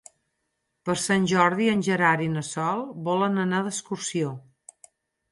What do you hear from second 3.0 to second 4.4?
volen anar d'excursió.